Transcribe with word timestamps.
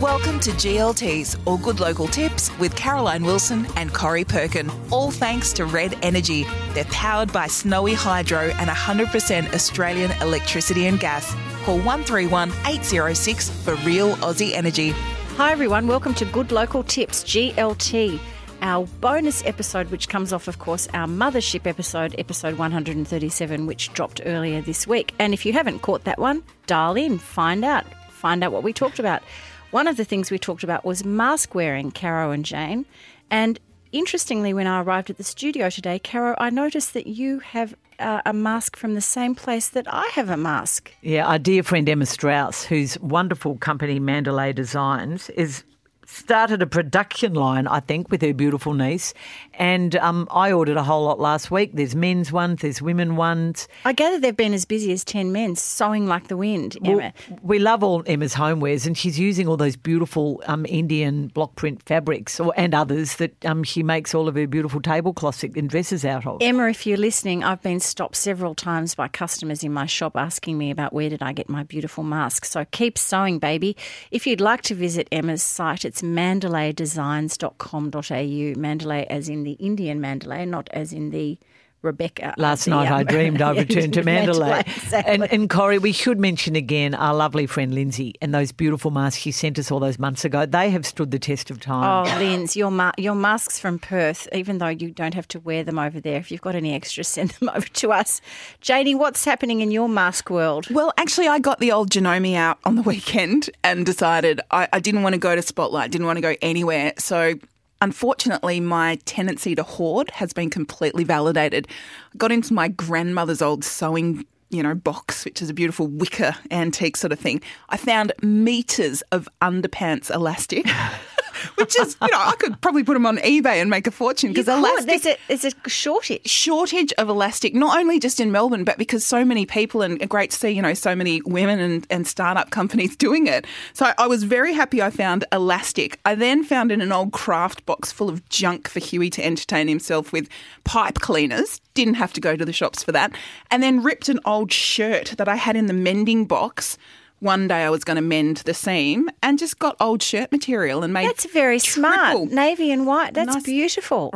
Welcome 0.00 0.40
to 0.40 0.50
GLT's 0.52 1.36
or 1.44 1.58
Good 1.58 1.78
Local 1.78 2.08
Tips 2.08 2.50
with 2.58 2.74
Caroline 2.74 3.22
Wilson 3.22 3.66
and 3.76 3.92
Corrie 3.92 4.24
Perkin. 4.24 4.70
All 4.90 5.10
thanks 5.10 5.52
to 5.52 5.66
Red 5.66 5.94
Energy. 6.00 6.46
They're 6.70 6.84
powered 6.84 7.30
by 7.34 7.48
Snowy 7.48 7.92
Hydro 7.92 8.50
and 8.58 8.70
100% 8.70 9.52
Australian 9.52 10.10
electricity 10.22 10.86
and 10.86 10.98
gas. 10.98 11.34
Call 11.64 11.76
131 11.76 12.48
806 12.64 13.50
for 13.50 13.74
real 13.84 14.16
Aussie 14.16 14.54
energy. 14.54 14.94
Hi, 15.36 15.52
everyone. 15.52 15.86
Welcome 15.86 16.14
to 16.14 16.24
Good 16.24 16.50
Local 16.50 16.82
Tips, 16.82 17.22
GLT, 17.22 18.18
our 18.62 18.86
bonus 19.02 19.44
episode, 19.44 19.90
which 19.90 20.08
comes 20.08 20.32
off, 20.32 20.48
of 20.48 20.58
course, 20.58 20.88
our 20.94 21.06
mothership 21.06 21.66
episode, 21.66 22.14
episode 22.16 22.56
137, 22.56 23.66
which 23.66 23.92
dropped 23.92 24.22
earlier 24.24 24.62
this 24.62 24.86
week. 24.86 25.12
And 25.18 25.34
if 25.34 25.44
you 25.44 25.52
haven't 25.52 25.80
caught 25.80 26.04
that 26.04 26.18
one, 26.18 26.42
dial 26.66 26.96
in, 26.96 27.18
find 27.18 27.66
out, 27.66 27.84
find 28.08 28.42
out 28.42 28.50
what 28.50 28.62
we 28.62 28.72
talked 28.72 28.98
about. 28.98 29.22
One 29.70 29.86
of 29.86 29.96
the 29.96 30.04
things 30.04 30.32
we 30.32 30.38
talked 30.38 30.64
about 30.64 30.84
was 30.84 31.04
mask 31.04 31.54
wearing, 31.54 31.92
Caro 31.92 32.32
and 32.32 32.44
Jane. 32.44 32.86
And 33.30 33.60
interestingly, 33.92 34.52
when 34.52 34.66
I 34.66 34.82
arrived 34.82 35.10
at 35.10 35.16
the 35.16 35.22
studio 35.22 35.70
today, 35.70 36.00
Caro, 36.00 36.34
I 36.38 36.50
noticed 36.50 36.92
that 36.94 37.06
you 37.06 37.38
have 37.38 37.76
uh, 38.00 38.20
a 38.26 38.32
mask 38.32 38.76
from 38.76 38.94
the 38.94 39.00
same 39.00 39.36
place 39.36 39.68
that 39.68 39.86
I 39.88 40.10
have 40.14 40.28
a 40.28 40.36
mask. 40.36 40.92
Yeah, 41.02 41.24
our 41.26 41.38
dear 41.38 41.62
friend 41.62 41.88
Emma 41.88 42.06
Strauss, 42.06 42.64
whose 42.64 42.98
wonderful 42.98 43.58
company 43.58 44.00
Mandalay 44.00 44.52
Designs 44.52 45.30
is 45.30 45.62
started 46.10 46.62
a 46.62 46.66
production 46.66 47.34
line, 47.34 47.66
I 47.66 47.80
think, 47.80 48.10
with 48.10 48.22
her 48.22 48.34
beautiful 48.34 48.74
niece. 48.74 49.14
And 49.54 49.96
um, 49.96 50.26
I 50.30 50.52
ordered 50.52 50.76
a 50.76 50.82
whole 50.82 51.04
lot 51.04 51.20
last 51.20 51.50
week. 51.50 51.70
There's 51.74 51.94
men's 51.94 52.32
ones, 52.32 52.62
there's 52.62 52.82
women 52.82 53.16
ones. 53.16 53.68
I 53.84 53.92
gather 53.92 54.18
they've 54.18 54.36
been 54.36 54.54
as 54.54 54.64
busy 54.64 54.92
as 54.92 55.04
10 55.04 55.32
men 55.32 55.56
sewing 55.56 56.06
like 56.06 56.28
the 56.28 56.36
wind, 56.36 56.76
Emma. 56.84 57.12
Well, 57.28 57.38
we 57.42 57.58
love 57.58 57.82
all 57.82 58.02
Emma's 58.06 58.34
homewares, 58.34 58.86
and 58.86 58.96
she's 58.96 59.18
using 59.18 59.46
all 59.48 59.56
those 59.56 59.76
beautiful 59.76 60.42
um, 60.46 60.66
Indian 60.68 61.28
block 61.28 61.54
print 61.54 61.82
fabrics 61.82 62.40
or, 62.40 62.52
and 62.56 62.74
others 62.74 63.16
that 63.16 63.44
um, 63.44 63.62
she 63.62 63.82
makes 63.82 64.14
all 64.14 64.28
of 64.28 64.34
her 64.34 64.46
beautiful 64.46 64.80
tablecloths 64.80 65.42
and 65.44 65.68
dresses 65.68 66.04
out 66.04 66.26
of. 66.26 66.38
Emma, 66.40 66.68
if 66.68 66.86
you're 66.86 66.96
listening, 66.96 67.44
I've 67.44 67.62
been 67.62 67.80
stopped 67.80 68.16
several 68.16 68.54
times 68.54 68.94
by 68.94 69.08
customers 69.08 69.62
in 69.62 69.72
my 69.72 69.86
shop 69.86 70.16
asking 70.16 70.58
me 70.58 70.70
about 70.70 70.92
where 70.92 71.08
did 71.08 71.22
I 71.22 71.32
get 71.32 71.48
my 71.48 71.62
beautiful 71.62 72.04
mask. 72.04 72.44
So 72.44 72.64
keep 72.70 72.98
sewing, 72.98 73.38
baby. 73.38 73.76
If 74.10 74.26
you'd 74.26 74.40
like 74.40 74.62
to 74.62 74.74
visit 74.74 75.08
Emma's 75.12 75.42
site, 75.42 75.84
it's 75.84 75.99
mandalaydesigns.com.au. 76.02 78.60
Mandalay 78.60 79.06
as 79.08 79.28
in 79.28 79.44
the 79.44 79.52
Indian 79.52 80.00
Mandalay, 80.00 80.44
not 80.46 80.68
as 80.72 80.92
in 80.92 81.10
the 81.10 81.38
Rebecca. 81.82 82.34
Last 82.36 82.64
the, 82.64 82.70
night 82.72 82.88
um, 82.88 82.98
I 82.98 83.02
dreamed 83.04 83.40
I 83.40 83.50
returned 83.58 83.94
to 83.94 84.02
Manderley. 84.02 84.04
Mandalay, 84.04 84.60
exactly. 84.60 85.14
And, 85.14 85.32
and 85.32 85.50
Corrie, 85.50 85.78
we 85.78 85.92
should 85.92 86.18
mention 86.18 86.56
again 86.56 86.94
our 86.94 87.14
lovely 87.14 87.46
friend 87.46 87.74
Lindsay 87.74 88.14
and 88.20 88.34
those 88.34 88.52
beautiful 88.52 88.90
masks 88.90 89.20
she 89.20 89.32
sent 89.32 89.58
us 89.58 89.70
all 89.70 89.80
those 89.80 89.98
months 89.98 90.24
ago. 90.24 90.44
They 90.46 90.70
have 90.70 90.84
stood 90.84 91.10
the 91.10 91.18
test 91.18 91.50
of 91.50 91.60
time. 91.60 92.06
Oh, 92.06 92.18
Linz, 92.18 92.56
your 92.56 92.70
ma- 92.70 92.92
your 92.98 93.14
masks 93.14 93.58
from 93.58 93.78
Perth, 93.78 94.28
even 94.32 94.58
though 94.58 94.68
you 94.68 94.90
don't 94.90 95.14
have 95.14 95.28
to 95.28 95.40
wear 95.40 95.64
them 95.64 95.78
over 95.78 96.00
there, 96.00 96.18
if 96.18 96.30
you've 96.30 96.42
got 96.42 96.54
any 96.54 96.74
extras, 96.74 97.08
send 97.20 97.30
them 97.30 97.50
over 97.54 97.66
to 97.66 97.92
us. 97.92 98.20
Janie, 98.60 98.94
what's 98.94 99.24
happening 99.24 99.60
in 99.60 99.70
your 99.70 99.88
mask 99.88 100.30
world? 100.30 100.68
Well, 100.70 100.92
actually, 100.96 101.28
I 101.28 101.38
got 101.38 101.60
the 101.60 101.72
old 101.72 101.90
Janome 101.90 102.34
out 102.34 102.58
on 102.64 102.76
the 102.76 102.82
weekend 102.90 103.50
and 103.64 103.86
decided 103.86 104.40
I, 104.50 104.68
I 104.72 104.80
didn't 104.80 105.02
want 105.02 105.14
to 105.14 105.18
go 105.18 105.34
to 105.34 105.42
Spotlight, 105.42 105.90
didn't 105.90 106.06
want 106.06 106.18
to 106.18 106.22
go 106.22 106.36
anywhere. 106.42 106.92
So 106.98 107.34
Unfortunately, 107.80 108.60
my 108.60 108.96
tendency 109.06 109.54
to 109.54 109.62
hoard 109.62 110.10
has 110.12 110.32
been 110.32 110.50
completely 110.50 111.04
validated. 111.04 111.66
I 112.12 112.18
got 112.18 112.32
into 112.32 112.52
my 112.52 112.68
grandmother's 112.68 113.40
old 113.40 113.64
sewing 113.64 114.26
you 114.50 114.64
know, 114.64 114.74
box, 114.74 115.24
which 115.24 115.40
is 115.40 115.48
a 115.48 115.54
beautiful 115.54 115.86
wicker 115.86 116.34
antique 116.50 116.96
sort 116.96 117.12
of 117.12 117.20
thing. 117.20 117.40
I 117.68 117.76
found 117.76 118.12
meters 118.20 119.00
of 119.12 119.28
underpants 119.40 120.12
elastic. 120.12 120.66
Which 121.56 121.78
is, 121.78 121.96
you 122.02 122.10
know, 122.10 122.18
I 122.18 122.34
could 122.38 122.60
probably 122.60 122.84
put 122.84 122.94
them 122.94 123.06
on 123.06 123.18
eBay 123.18 123.60
and 123.60 123.70
make 123.70 123.86
a 123.86 123.90
fortune 123.90 124.32
because 124.32 124.48
elastic 124.48 124.86
There's 124.86 125.06
a, 125.06 125.18
there's 125.28 125.44
a 125.44 125.68
shortage. 125.68 126.26
shortage 126.28 126.92
of 126.94 127.08
elastic, 127.08 127.54
not 127.54 127.78
only 127.78 127.98
just 127.98 128.20
in 128.20 128.32
Melbourne, 128.32 128.64
but 128.64 128.78
because 128.78 129.04
so 129.04 129.24
many 129.24 129.46
people 129.46 129.82
and 129.82 130.08
great 130.08 130.30
to 130.30 130.36
see, 130.36 130.50
you 130.50 130.62
know, 130.62 130.74
so 130.74 130.94
many 130.94 131.20
women 131.22 131.60
and, 131.60 131.86
and 131.90 132.06
startup 132.06 132.50
companies 132.50 132.96
doing 133.00 133.26
it. 133.26 133.46
So 133.72 133.92
I 133.96 134.06
was 134.06 134.24
very 134.24 134.52
happy 134.52 134.82
I 134.82 134.90
found 134.90 135.24
elastic. 135.32 135.98
I 136.04 136.14
then 136.14 136.44
found 136.44 136.72
in 136.72 136.80
an 136.80 136.92
old 136.92 137.12
craft 137.12 137.64
box 137.66 137.92
full 137.92 138.08
of 138.08 138.26
junk 138.28 138.68
for 138.68 138.80
Huey 138.80 139.10
to 139.10 139.24
entertain 139.24 139.68
himself 139.68 140.12
with 140.12 140.28
pipe 140.64 140.98
cleaners. 141.00 141.60
Didn't 141.74 141.94
have 141.94 142.12
to 142.14 142.20
go 142.20 142.36
to 142.36 142.44
the 142.44 142.52
shops 142.52 142.82
for 142.82 142.92
that. 142.92 143.12
And 143.50 143.62
then 143.62 143.82
ripped 143.82 144.08
an 144.08 144.20
old 144.24 144.52
shirt 144.52 145.14
that 145.18 145.28
I 145.28 145.36
had 145.36 145.56
in 145.56 145.66
the 145.66 145.72
mending 145.72 146.24
box. 146.26 146.76
One 147.20 147.48
day 147.48 147.64
I 147.64 147.70
was 147.70 147.84
going 147.84 147.96
to 147.96 148.02
mend 148.02 148.38
the 148.38 148.54
seam 148.54 149.08
and 149.22 149.38
just 149.38 149.58
got 149.58 149.76
old 149.78 150.02
shirt 150.02 150.32
material 150.32 150.82
and 150.82 150.92
made 150.92 151.06
That's 151.06 151.30
very 151.30 151.58
smart. 151.58 152.30
Navy 152.30 152.70
and 152.72 152.86
white. 152.86 153.12
That's 153.14 153.34
Nice. 153.34 153.42
beautiful. 153.44 154.10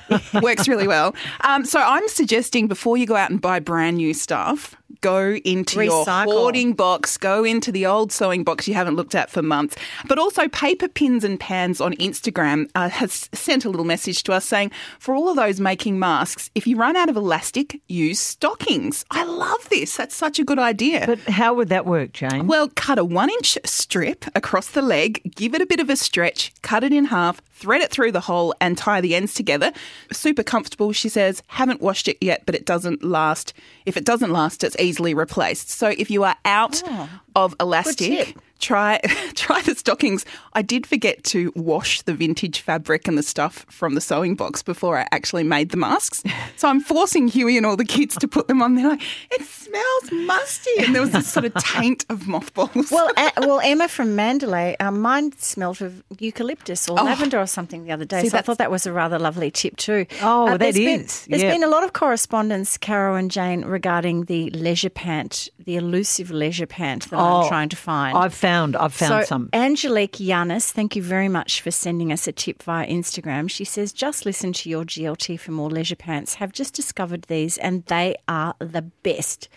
Works 0.42 0.68
really 0.68 0.86
well. 0.86 1.14
Um, 1.40 1.64
so 1.64 1.80
I'm 1.80 2.06
suggesting 2.08 2.68
before 2.68 2.96
you 2.98 3.06
go 3.06 3.16
out 3.16 3.30
and 3.30 3.40
buy 3.40 3.60
brand 3.60 3.96
new 3.96 4.12
stuff, 4.12 4.76
go 5.00 5.34
into 5.44 5.82
your 5.84 6.04
Recycle. 6.04 6.32
hoarding 6.32 6.72
box, 6.72 7.16
go 7.16 7.44
into 7.44 7.72
the 7.72 7.86
old 7.86 8.12
sewing 8.12 8.44
box 8.44 8.66
you 8.66 8.74
haven't 8.74 8.96
looked 8.96 9.14
at 9.14 9.30
for 9.30 9.42
months. 9.42 9.76
But 10.06 10.18
also, 10.18 10.48
Paper 10.48 10.88
Pins 10.88 11.24
and 11.24 11.38
Pans 11.38 11.80
on 11.80 11.94
Instagram 11.94 12.70
uh, 12.74 12.88
has 12.88 13.28
sent 13.32 13.64
a 13.64 13.70
little 13.70 13.84
message 13.84 14.22
to 14.24 14.32
us 14.32 14.44
saying, 14.44 14.70
for 14.98 15.14
all 15.14 15.28
of 15.28 15.36
those 15.36 15.60
making 15.60 15.98
masks, 15.98 16.50
if 16.54 16.66
you 16.66 16.76
run 16.76 16.96
out 16.96 17.08
of 17.08 17.16
elastic, 17.16 17.80
use 17.88 18.20
stockings. 18.20 19.04
I 19.10 19.24
love 19.24 19.68
this. 19.68 19.96
That's 19.96 20.14
such 20.14 20.38
a 20.38 20.44
good 20.44 20.58
idea. 20.58 21.04
But 21.06 21.20
how 21.20 21.54
would 21.54 21.68
that 21.68 21.86
work, 21.86 22.12
Jane? 22.12 22.46
Well, 22.46 22.70
cut 22.74 22.98
a 22.98 23.04
one 23.04 23.30
inch 23.30 23.58
strip 23.64 24.24
across 24.34 24.68
the 24.68 24.82
leg, 24.82 25.22
give 25.34 25.54
it 25.54 25.62
a 25.62 25.66
bit 25.66 25.80
of 25.80 25.90
a 25.90 25.96
stretch, 25.96 26.52
cut 26.62 26.84
it 26.84 26.92
in 26.92 27.06
half, 27.06 27.40
thread 27.56 27.80
it 27.80 27.90
through 27.90 28.12
the 28.12 28.20
hole, 28.20 28.54
and 28.60 28.76
tie 28.76 29.00
the 29.00 29.14
ends 29.14 29.34
together. 29.34 29.72
Super 30.12 30.42
comfortable, 30.42 30.92
she 30.92 31.08
says. 31.08 31.42
Haven't 31.48 31.80
washed 31.80 32.06
it 32.06 32.18
yet, 32.20 32.42
but 32.44 32.54
it 32.54 32.66
doesn't 32.66 33.02
last. 33.02 33.54
If 33.86 33.96
it 33.96 34.04
doesn't 34.04 34.30
last, 34.30 34.62
it's 34.62 34.76
easily 34.78 35.14
replaced. 35.14 35.70
So 35.70 35.88
if 35.88 36.10
you 36.10 36.24
are 36.24 36.36
out 36.44 36.82
oh. 36.86 37.08
of 37.34 37.56
elastic, 37.58 38.36
try 38.58 39.00
try 39.34 39.60
the 39.62 39.74
stockings. 39.74 40.24
I 40.52 40.62
did 40.62 40.86
forget 40.86 41.22
to 41.24 41.52
wash 41.54 42.02
the 42.02 42.14
vintage 42.14 42.60
fabric 42.60 43.06
and 43.08 43.16
the 43.18 43.22
stuff 43.22 43.66
from 43.68 43.94
the 43.94 44.00
sewing 44.00 44.34
box 44.34 44.62
before 44.62 44.98
I 44.98 45.06
actually 45.12 45.44
made 45.44 45.70
the 45.70 45.76
masks. 45.76 46.22
So 46.58 46.68
I'm 46.68 46.80
forcing 46.80 47.28
Huey 47.28 47.58
and 47.58 47.66
all 47.66 47.76
the 47.76 47.84
kids 47.84 48.16
to 48.16 48.26
put 48.26 48.48
them 48.48 48.62
on. 48.62 48.76
They're 48.76 48.88
like, 48.88 49.02
it 49.30 49.42
smells 49.42 50.10
musty, 50.26 50.70
and 50.78 50.94
there 50.94 51.02
was 51.02 51.10
this 51.10 51.30
sort 51.30 51.44
of 51.44 51.52
taint 51.62 52.06
of 52.08 52.26
mothballs. 52.26 52.90
Well, 52.90 53.10
uh, 53.14 53.30
well, 53.40 53.60
Emma 53.60 53.88
from 53.88 54.16
Mandalay, 54.16 54.74
um, 54.80 55.00
mine 55.02 55.32
smelled 55.36 55.82
of 55.82 56.02
eucalyptus 56.18 56.88
or 56.88 56.94
lavender 56.96 57.38
or 57.38 57.46
something 57.46 57.84
the 57.84 57.92
other 57.92 58.06
day. 58.06 58.20
Oh. 58.20 58.22
See, 58.22 58.28
so 58.30 58.38
I 58.38 58.40
thought 58.40 58.56
that 58.56 58.70
was 58.70 58.86
a 58.86 58.92
rather 58.92 59.18
lovely 59.18 59.50
tip 59.50 59.76
too. 59.76 60.06
Oh, 60.22 60.46
that 60.48 60.60
there's 60.60 60.76
been- 60.76 61.06
There's 61.28 61.42
been 61.42 61.62
a 61.62 61.68
lot 61.68 61.84
of 61.84 61.92
correspondence, 61.92 62.78
Caro 62.78 63.16
and 63.16 63.30
Jane, 63.30 63.62
regarding 63.66 64.24
the 64.24 64.48
leisure 64.50 64.88
pant, 64.90 65.50
the 65.58 65.76
elusive 65.76 66.30
leisure 66.30 66.66
pant 66.66 67.10
that 67.10 67.18
I'm 67.18 67.44
Oh, 67.44 67.48
trying 67.48 67.68
to 67.68 67.76
find. 67.76 68.16
I've 68.16 68.32
found, 68.46 68.76
I've 68.76 68.94
found 68.94 69.24
so, 69.24 69.26
some. 69.26 69.50
Angelique 69.52 70.12
Yanis, 70.12 70.70
thank 70.70 70.94
you 70.94 71.02
very 71.02 71.28
much 71.28 71.60
for 71.60 71.72
sending 71.72 72.12
us 72.12 72.28
a 72.28 72.32
tip 72.32 72.62
via 72.62 72.86
Instagram. 72.86 73.50
She 73.50 73.64
says, 73.64 73.92
just 73.92 74.24
listen 74.24 74.52
to 74.52 74.70
your 74.70 74.84
GLT 74.84 75.40
for 75.40 75.50
more 75.50 75.68
leisure 75.68 75.96
pants. 75.96 76.34
Have 76.34 76.52
just 76.52 76.72
discovered 76.72 77.22
these 77.22 77.58
and 77.58 77.84
they 77.86 78.14
are 78.28 78.54
the 78.60 78.82
best. 79.02 79.48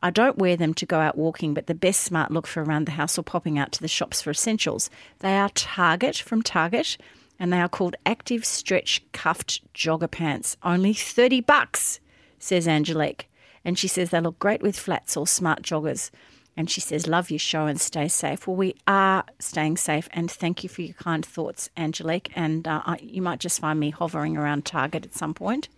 I 0.00 0.08
don't 0.10 0.38
wear 0.38 0.56
them 0.56 0.72
to 0.74 0.86
go 0.86 0.98
out 0.98 1.18
walking, 1.18 1.52
but 1.52 1.66
the 1.66 1.74
best 1.74 2.00
smart 2.00 2.30
look 2.30 2.46
for 2.46 2.62
around 2.62 2.86
the 2.86 2.92
house 2.92 3.18
or 3.18 3.22
popping 3.22 3.58
out 3.58 3.72
to 3.72 3.82
the 3.82 3.88
shops 3.88 4.22
for 4.22 4.30
essentials. 4.30 4.88
They 5.18 5.36
are 5.36 5.50
Target 5.50 6.16
from 6.16 6.40
Target 6.42 6.96
and 7.38 7.52
they 7.52 7.60
are 7.60 7.68
called 7.68 7.96
Active 8.06 8.46
Stretch 8.46 9.02
Cuffed 9.12 9.60
Jogger 9.74 10.10
Pants. 10.10 10.56
Only 10.62 10.94
30 10.94 11.42
bucks, 11.42 12.00
says 12.38 12.66
Angelique. 12.66 13.28
And 13.62 13.78
she 13.78 13.88
says 13.88 14.08
they 14.08 14.20
look 14.20 14.38
great 14.38 14.62
with 14.62 14.78
flats 14.78 15.18
or 15.18 15.26
smart 15.26 15.62
joggers. 15.62 16.10
And 16.58 16.68
she 16.68 16.80
says, 16.80 17.06
Love 17.06 17.30
your 17.30 17.38
show 17.38 17.66
and 17.66 17.80
stay 17.80 18.08
safe. 18.08 18.48
Well, 18.48 18.56
we 18.56 18.74
are 18.88 19.24
staying 19.38 19.76
safe. 19.76 20.08
And 20.10 20.28
thank 20.28 20.64
you 20.64 20.68
for 20.68 20.82
your 20.82 20.94
kind 20.94 21.24
thoughts, 21.24 21.70
Angelique. 21.76 22.32
And 22.34 22.66
uh, 22.66 22.82
I, 22.84 22.98
you 23.00 23.22
might 23.22 23.38
just 23.38 23.60
find 23.60 23.78
me 23.78 23.90
hovering 23.90 24.36
around 24.36 24.64
Target 24.64 25.06
at 25.06 25.14
some 25.14 25.34
point. 25.34 25.68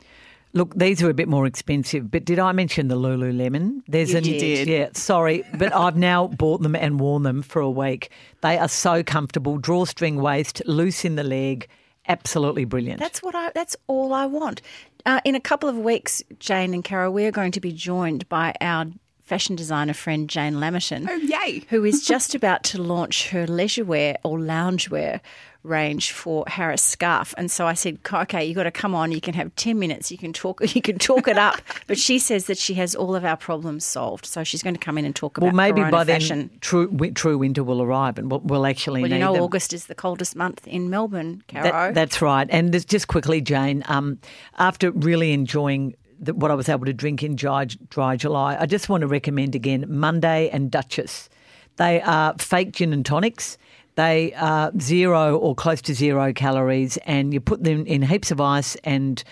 Look, 0.55 0.75
these 0.75 1.03
are 1.03 1.11
a 1.11 1.15
bit 1.15 1.29
more 1.29 1.47
expensive, 1.47 2.11
but 2.11 2.25
did 2.25 2.39
I 2.39 2.53
mention 2.53 2.89
the 2.89 2.97
Lululemon? 2.97 3.83
There's 3.89 4.13
You 4.13 4.17
an, 4.17 4.25
did. 4.25 4.69
Yeah, 4.69 4.89
sorry, 4.95 5.45
but 5.59 5.73
I've 5.73 5.97
now 5.99 6.29
bought 6.29 6.63
them 6.63 6.75
and 6.75 6.99
worn 6.99 7.25
them 7.25 7.43
for 7.43 7.61
a 7.61 7.71
week. 7.71 8.11
They 8.41 8.57
are 8.57 8.67
so 8.67 9.03
comfortable, 9.03 9.59
drawstring 9.59 10.17
waist, 10.17 10.63
loose 10.67 11.05
in 11.05 11.15
the 11.15 11.23
leg, 11.23 11.69
absolutely 12.09 12.65
brilliant. 12.65 12.99
That's 12.99 13.23
what 13.23 13.35
I. 13.35 13.53
That's 13.55 13.77
all 13.87 14.13
I 14.15 14.27
want. 14.27 14.63
Uh, 15.07 15.21
in 15.25 15.35
a 15.35 15.41
couple 15.41 15.69
of 15.69 15.77
weeks, 15.77 16.23
Jane 16.39 16.75
and 16.75 16.83
Carol, 16.83 17.13
we 17.13 17.27
are 17.27 17.31
going 17.31 17.53
to 17.53 17.61
be 17.61 17.71
joined 17.71 18.29
by 18.29 18.55
our 18.61 18.87
fashion 19.31 19.55
designer 19.55 19.95
friend 19.95 20.29
Jane 20.29 20.55
Lamerton. 20.55 21.07
Oh, 21.09 21.15
yay. 21.15 21.63
Who 21.69 21.85
is 21.85 22.05
just 22.05 22.35
about 22.35 22.65
to 22.65 22.83
launch 22.83 23.29
her 23.29 23.47
leisurewear 23.47 24.17
or 24.25 24.39
loungewear 24.41 25.21
range 25.63 26.11
for 26.11 26.43
Harris 26.49 26.83
Scarfe. 26.97 27.33
And 27.37 27.49
so 27.49 27.69
I 27.69 27.75
said, 27.75 27.99
okay, 28.13 28.45
you 28.45 28.57
got 28.57 28.65
to 28.65 28.73
come 28.73 28.93
on. 28.93 29.13
You 29.13 29.21
can 29.21 29.35
have 29.35 29.55
10 29.55 29.79
minutes. 29.79 30.11
You 30.11 30.19
can 30.19 30.33
talk, 30.33 30.61
you 30.75 30.83
can 30.83 30.99
talk 30.99 31.29
it 31.29 31.39
up. 31.39 31.61
but 31.87 31.97
she 31.97 32.19
says 32.19 32.47
that 32.47 32.59
she 32.59 32.75
has 32.75 32.97
all 32.97 33.15
of 33.15 33.25
our 33.25 33.37
problems 33.37 33.85
solved. 33.85 34.27
So 34.27 34.43
she's 34.43 34.65
going 34.65 34.75
to 34.75 34.81
come 34.81 34.99
in 34.99 35.05
and 35.05 35.15
talk 35.15 35.37
about 35.37 35.47
Well, 35.47 35.55
maybe 35.55 35.83
by 35.89 36.05
fashion. 36.05 36.39
then 36.39 36.51
true, 36.61 36.89
true 37.13 37.39
winter 37.39 37.63
will 37.63 37.83
arrive 37.83 38.19
and 38.19 38.33
we'll, 38.33 38.41
we'll 38.41 38.67
actually 38.67 39.03
Well, 39.03 39.13
you 39.13 39.19
know, 39.19 39.35
them. 39.35 39.43
August 39.45 39.73
is 39.73 39.87
the 39.87 39.95
coldest 39.95 40.35
month 40.35 40.67
in 40.67 40.91
Melbourne, 40.91 41.45
Caro. 41.47 41.63
That- 41.63 41.95
that's 41.95 42.21
right. 42.21 42.49
And 42.51 42.73
just 42.89 43.07
quickly, 43.07 43.41
Jane, 43.41 43.85
um, 43.87 44.19
after 44.59 44.91
really 44.91 45.33
enjoying 45.33 45.95
the, 46.21 46.35
what 46.35 46.51
I 46.51 46.55
was 46.55 46.69
able 46.69 46.87
to 46.87 46.93
drink 46.93 47.23
in 47.23 47.35
dry, 47.35 47.65
dry 47.65 48.17
July, 48.17 48.57
I 48.61 48.67
just 48.67 48.89
want 48.89 49.01
to 49.01 49.07
recommend 49.07 49.55
again 49.55 49.87
Monday 49.89 50.51
and 50.51 50.71
Duchess. 50.71 51.29
They 51.77 52.01
are 52.03 52.35
fake 52.39 52.73
gin 52.73 52.93
and 52.93 53.05
tonics. 53.05 53.57
They 53.95 54.33
are 54.35 54.71
zero 54.79 55.37
or 55.37 55.55
close 55.55 55.83
to 55.83 55.95
zero 55.95 56.33
calories, 56.33 56.97
and 56.99 57.33
you 57.35 57.41
put 57.41 57.65
them 57.65 57.87
in 57.87 58.03
heaps 58.03 58.31
of 58.31 58.41
ice 58.41 58.77
and 58.85 59.23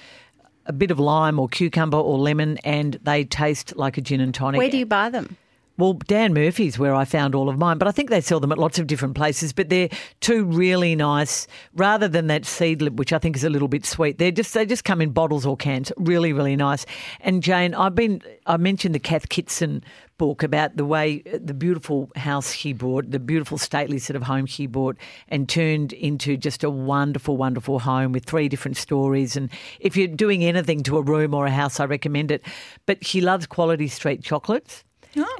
a 0.67 0.73
bit 0.73 0.90
of 0.90 0.99
lime 0.99 1.38
or 1.38 1.49
cucumber 1.49 1.99
or 1.99 2.19
lemon, 2.19 2.58
and 2.58 2.99
they 3.02 3.25
taste 3.25 3.76
like 3.76 3.96
a 3.96 4.00
gin 4.00 4.20
and 4.20 4.35
tonic. 4.35 4.58
Where 4.58 4.70
do 4.70 4.79
you 4.79 4.87
buy 4.87 5.11
them? 5.11 5.37
Well, 5.79 5.93
Dan 5.93 6.35
Murphy's 6.35 6.77
where 6.77 6.93
I 6.93 7.05
found 7.05 7.37
all 7.37 7.49
of 7.49 7.57
mine, 7.57 7.79
but 7.79 7.87
I 7.87 7.93
think 7.93 8.11
they 8.11 8.21
sell 8.21 8.41
them 8.41 8.51
at 8.51 8.59
lots 8.59 8.81
of 8.81 8.89
different 8.89 9.15
places. 9.15 9.53
But 9.53 9.69
they're 9.69 9.89
two 10.21 10.45
really 10.45 10.97
nice, 10.97 11.47
rather 11.77 12.09
than 12.09 12.27
that 12.27 12.43
seedlip, 12.43 12.97
which 12.97 13.13
I 13.13 13.19
think 13.19 13.37
is 13.37 13.45
a 13.45 13.51
little 13.51 13.69
bit 13.69 13.87
sweet. 13.87 14.19
They're 14.19 14.33
just 14.33 14.53
they 14.55 14.67
just 14.67 14.85
come 14.85 15.01
in 15.01 15.11
bottles 15.11 15.47
or 15.47 15.57
cans, 15.57 15.93
really, 15.97 16.33
really 16.33 16.57
nice. 16.57 16.85
And 17.21 17.45
Jane, 17.45 17.75
I've 17.75 17.95
been 17.95 18.21
I 18.45 18.57
mentioned 18.57 18.93
the 18.93 18.99
Cath 18.99 19.29
Kidston 19.29 19.85
book 20.19 20.43
about 20.43 20.77
the 20.77 20.85
way 20.85 21.23
the 21.33 21.55
beautiful 21.55 22.11
house 22.17 22.51
he 22.51 22.73
bought, 22.73 23.13
the 23.13 23.21
beautiful 23.21 23.57
stately 23.57 24.01
sort 24.01 24.17
of 24.17 24.25
home 24.25 24.47
he 24.47 24.67
bought, 24.67 24.97
and 25.29 25.49
turned 25.49 25.93
into 25.93 26.37
just 26.37 26.65
a 26.65 26.71
wonderful, 26.71 27.37
wonderful 27.37 27.79
home 27.79 28.11
with 28.11 28.25
three 28.25 28.49
different 28.49 28.77
stories. 28.77 29.37
And 29.37 29.49
if 29.79 29.97
you're 29.97 30.09
doing 30.09 30.45
anything 30.45 30.83
to 30.83 30.99
a 30.99 31.03
room 31.03 31.35
or 31.35 31.47
a 31.47 31.53
house, 31.53 31.79
I 31.79 31.85
recommend 31.85 32.33
it. 32.33 32.43
But 32.85 33.07
she 33.07 33.21
loves 33.21 33.47
Quality 33.47 33.87
Street 33.87 34.25
chocolates. 34.25 34.83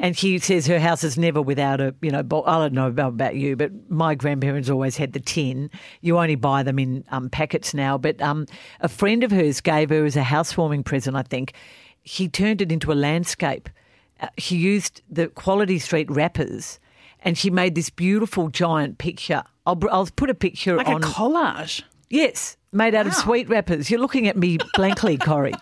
And 0.01 0.17
she 0.17 0.39
says 0.39 0.67
her 0.67 0.81
house 0.81 1.05
is 1.05 1.17
never 1.19 1.41
without 1.43 1.81
a, 1.81 1.95
you 2.01 2.11
know, 2.11 2.23
bo- 2.23 2.45
I 2.45 2.59
don't 2.59 2.73
know 2.73 2.89
about, 2.89 3.37
you, 3.37 3.55
but 3.57 3.71
my 3.91 4.15
grandparents 4.15 4.69
always 4.71 4.97
had 4.97 5.13
the 5.13 5.21
tin. 5.21 5.71
You 6.01 6.19
only 6.19 6.35
buy 6.35 6.63
them 6.63 6.79
in 6.79 7.05
um, 7.11 7.31
packets 7.31 7.75
now. 7.75 7.97
But 7.99 8.21
um, 8.21 8.47
a 8.81 8.89
friend 8.89 9.23
of 9.23 9.31
hers 9.31 9.61
gave 9.61 9.91
her 9.91 10.05
as 10.05 10.17
a 10.17 10.23
housewarming 10.25 10.83
present, 10.85 11.17
I 11.17 11.23
think. 11.23 11.53
He 12.03 12.29
turned 12.29 12.61
it 12.61 12.73
into 12.73 12.91
a 12.91 12.95
landscape. 12.95 13.69
Uh, 14.21 14.29
she 14.39 14.57
used 14.57 15.03
the 15.11 15.29
Quality 15.29 15.79
Street 15.79 16.11
wrappers 16.11 16.81
and 17.21 17.37
she 17.39 17.51
made 17.51 17.75
this 17.75 17.91
beautiful 17.91 18.49
giant 18.49 18.99
picture. 18.99 19.43
I'll, 19.67 19.75
br- 19.77 19.91
I'll 19.91 20.07
put 20.07 20.31
a 20.31 20.35
picture 20.35 20.77
Like 20.77 20.89
on. 20.89 21.03
a 21.03 21.07
collage. 21.07 21.83
yes, 22.11 22.57
made 22.73 22.95
out 22.95 23.07
of 23.07 23.15
sweet 23.15 23.49
wrappers. 23.49 23.91
You're 23.91 24.01
looking 24.01 24.27
at 24.29 24.37
me 24.37 24.59
blankly, 24.75 25.19
Corrie. 25.19 25.55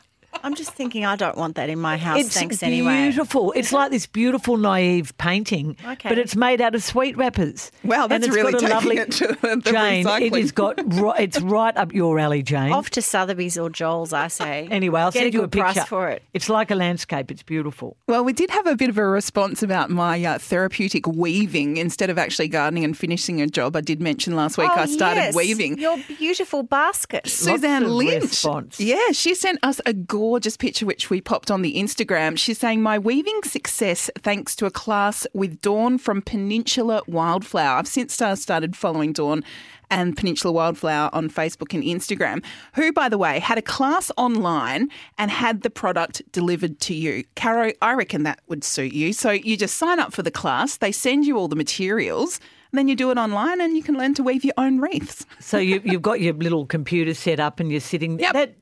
I'm 0.44 0.54
just 0.54 0.70
thinking 0.72 1.04
I 1.04 1.16
don't 1.16 1.36
want 1.36 1.56
that 1.56 1.68
in 1.68 1.78
my 1.80 1.96
house. 1.96 2.18
It's 2.20 2.34
thanks 2.34 2.62
anyway. 2.62 3.08
beautiful. 3.10 3.52
It's 3.52 3.72
like 3.72 3.90
this 3.90 4.06
beautiful 4.06 4.56
naive 4.56 5.16
painting, 5.18 5.76
Okay. 5.84 6.08
but 6.08 6.18
it's 6.18 6.36
made 6.36 6.60
out 6.60 6.74
of 6.74 6.82
sweet 6.82 7.16
wrappers. 7.16 7.70
Wow, 7.84 8.04
And 8.04 8.12
that's 8.12 8.26
it's 8.26 8.34
really 8.36 8.52
got 8.52 8.62
a 8.62 8.66
taking 8.66 8.74
lovely 8.76 8.96
it 8.98 9.10
to 9.12 9.26
the- 9.28 9.60
the 9.64 9.70
Jane. 9.72 10.06
It 10.06 10.34
has 10.34 10.52
got 10.52 10.74
it's 11.20 11.40
right 11.40 11.76
up 11.76 11.92
your 11.94 12.18
alley, 12.18 12.42
Jane. 12.42 12.72
Off 12.72 12.90
to 12.90 13.02
Sotheby's 13.02 13.56
or 13.58 13.70
Joel's, 13.70 14.12
I 14.12 14.28
say. 14.28 14.68
anyway, 14.70 15.00
I'll 15.00 15.10
Get 15.10 15.20
send 15.20 15.34
a 15.34 15.36
you 15.36 15.40
a 15.40 15.42
good 15.42 15.52
picture 15.52 15.72
price 15.74 15.86
for 15.88 16.08
it. 16.08 16.22
It's 16.34 16.48
like 16.48 16.70
a 16.70 16.74
landscape. 16.74 17.30
It's 17.30 17.42
beautiful. 17.42 17.96
Well, 18.06 18.24
we 18.24 18.32
did 18.32 18.50
have 18.50 18.66
a 18.66 18.76
bit 18.76 18.88
of 18.90 18.98
a 18.98 19.06
response 19.06 19.62
about 19.62 19.90
my 19.90 20.22
uh, 20.24 20.38
therapeutic 20.38 21.06
weaving 21.06 21.76
instead 21.76 22.10
of 22.10 22.18
actually 22.18 22.48
gardening 22.48 22.84
and 22.84 22.96
finishing 22.96 23.40
a 23.40 23.46
job. 23.46 23.76
I 23.76 23.80
did 23.80 24.00
mention 24.00 24.36
last 24.36 24.58
week 24.58 24.70
Oh, 24.70 24.74
I 24.74 24.86
started 24.86 25.20
yes, 25.20 25.34
weaving. 25.34 25.78
Your 25.78 25.98
beautiful 26.18 26.62
basket. 26.62 27.26
Suzanne 27.28 27.84
of 27.84 27.90
Lynch. 27.90 28.22
response. 28.24 28.80
Yeah, 28.80 29.12
she 29.12 29.34
sent 29.34 29.58
us 29.62 29.80
a 29.86 29.92
gorgeous 29.92 30.25
picture 30.58 30.86
which 30.86 31.10
we 31.10 31.20
popped 31.20 31.50
on 31.50 31.62
the 31.62 31.74
Instagram. 31.74 32.38
She's 32.38 32.58
saying, 32.58 32.82
My 32.82 32.98
weaving 32.98 33.42
success 33.44 34.10
thanks 34.18 34.56
to 34.56 34.66
a 34.66 34.70
class 34.70 35.26
with 35.32 35.60
Dawn 35.60 35.98
from 35.98 36.22
Peninsula 36.22 37.02
Wildflower. 37.06 37.78
I've 37.78 37.88
since 37.88 38.12
started 38.12 38.76
following 38.76 39.12
Dawn 39.12 39.44
and 39.90 40.16
Peninsula 40.16 40.52
Wildflower 40.52 41.10
on 41.12 41.30
Facebook 41.30 41.74
and 41.74 41.82
Instagram, 41.82 42.44
who, 42.74 42.92
by 42.92 43.08
the 43.08 43.18
way, 43.18 43.38
had 43.38 43.58
a 43.58 43.62
class 43.62 44.10
online 44.16 44.88
and 45.18 45.30
had 45.30 45.62
the 45.62 45.70
product 45.70 46.22
delivered 46.32 46.80
to 46.80 46.94
you. 46.94 47.24
Caro, 47.36 47.72
I 47.80 47.94
reckon 47.94 48.24
that 48.24 48.40
would 48.48 48.64
suit 48.64 48.92
you. 48.92 49.12
So 49.12 49.30
you 49.30 49.56
just 49.56 49.76
sign 49.76 50.00
up 50.00 50.12
for 50.12 50.22
the 50.22 50.30
class, 50.30 50.78
they 50.78 50.92
send 50.92 51.24
you 51.26 51.38
all 51.38 51.48
the 51.48 51.56
materials. 51.56 52.40
And 52.72 52.78
then 52.78 52.88
you 52.88 52.96
do 52.96 53.10
it 53.12 53.16
online 53.16 53.60
and 53.60 53.76
you 53.76 53.82
can 53.82 53.96
learn 53.96 54.12
to 54.14 54.24
weave 54.24 54.44
your 54.44 54.54
own 54.58 54.80
wreaths. 54.80 55.24
So 55.38 55.56
you, 55.56 55.80
you've 55.84 56.02
got 56.02 56.20
your 56.20 56.34
little 56.34 56.66
computer 56.66 57.14
set 57.14 57.38
up 57.38 57.60
and 57.60 57.70
you're 57.70 57.80
sitting. 57.80 58.18
Yep. 58.18 58.32
That, 58.32 58.54